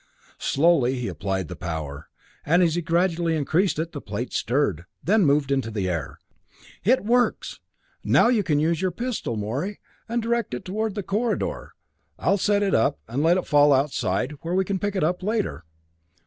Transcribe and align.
Slowly 0.39 0.95
he 0.95 1.07
applied 1.07 1.47
the 1.47 1.55
power, 1.55 2.09
and 2.43 2.63
as 2.63 2.73
he 2.73 2.81
gradually 2.81 3.35
increased 3.35 3.77
it, 3.77 3.91
the 3.91 4.01
plate 4.01 4.33
stirred, 4.33 4.85
then 5.03 5.27
moved 5.27 5.51
into 5.51 5.69
the 5.69 5.87
air. 5.87 6.17
"It 6.83 7.05
works! 7.05 7.59
Now 8.03 8.27
you 8.27 8.41
can 8.41 8.59
use 8.59 8.81
your 8.81 8.89
pistol, 8.89 9.35
Morey, 9.35 9.79
and 10.09 10.19
direct 10.19 10.55
it 10.55 10.65
toward 10.65 10.95
the 10.95 11.03
corridor. 11.03 11.75
I'll 12.17 12.39
send 12.39 12.63
it 12.63 12.73
up, 12.73 12.97
and 13.07 13.21
let 13.21 13.37
it 13.37 13.45
fall 13.45 13.71
outside, 13.71 14.31
where 14.41 14.55
we 14.55 14.65
can 14.65 14.79
pick 14.79 14.95
it 14.95 15.03
up 15.03 15.21
later." 15.21 15.65